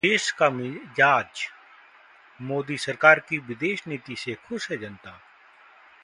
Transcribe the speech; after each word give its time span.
देश 0.03 0.31
का 0.31 0.49
मिजाजः 0.49 2.43
मोदी 2.43 2.77
सरकार 2.77 3.19
की 3.19 3.37
विदेश 3.37 3.83
नीति 3.87 4.15
से 4.15 4.33
खुश 4.33 4.71
है 4.71 4.77
जनता 4.77 5.11